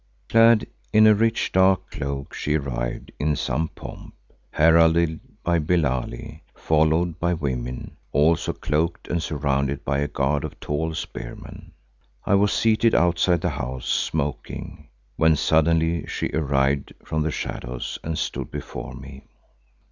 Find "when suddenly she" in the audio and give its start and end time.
15.17-16.31